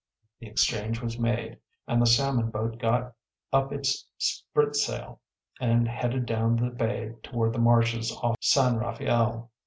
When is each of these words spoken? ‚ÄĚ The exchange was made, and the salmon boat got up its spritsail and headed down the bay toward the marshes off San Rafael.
‚ÄĚ 0.01 0.39
The 0.39 0.47
exchange 0.47 0.99
was 0.99 1.19
made, 1.19 1.59
and 1.87 2.01
the 2.01 2.07
salmon 2.07 2.49
boat 2.49 2.79
got 2.79 3.13
up 3.53 3.71
its 3.71 4.07
spritsail 4.17 5.19
and 5.59 5.87
headed 5.87 6.25
down 6.25 6.55
the 6.55 6.71
bay 6.71 7.13
toward 7.21 7.53
the 7.53 7.59
marshes 7.59 8.11
off 8.19 8.35
San 8.41 8.77
Rafael. 8.77 9.51